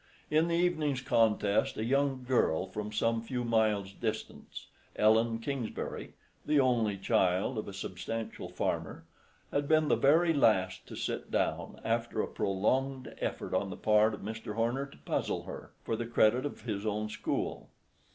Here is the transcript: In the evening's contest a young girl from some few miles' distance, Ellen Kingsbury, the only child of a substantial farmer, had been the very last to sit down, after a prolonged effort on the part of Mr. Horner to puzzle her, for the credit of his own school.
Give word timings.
In 0.31 0.47
the 0.47 0.55
evening's 0.55 0.99
contest 1.01 1.77
a 1.77 1.85
young 1.85 2.23
girl 2.23 2.65
from 2.65 2.91
some 2.91 3.21
few 3.21 3.43
miles' 3.43 3.93
distance, 3.93 4.65
Ellen 4.95 5.37
Kingsbury, 5.37 6.13
the 6.43 6.59
only 6.59 6.97
child 6.97 7.59
of 7.59 7.67
a 7.67 7.73
substantial 7.73 8.49
farmer, 8.49 9.05
had 9.51 9.67
been 9.67 9.89
the 9.89 9.95
very 9.95 10.33
last 10.33 10.87
to 10.87 10.95
sit 10.95 11.29
down, 11.29 11.79
after 11.83 12.19
a 12.19 12.27
prolonged 12.27 13.13
effort 13.19 13.53
on 13.53 13.69
the 13.69 13.77
part 13.77 14.15
of 14.15 14.21
Mr. 14.21 14.55
Horner 14.55 14.87
to 14.87 14.97
puzzle 14.97 15.43
her, 15.43 15.71
for 15.83 15.95
the 15.95 16.07
credit 16.07 16.47
of 16.47 16.61
his 16.63 16.83
own 16.83 17.07
school. 17.07 17.69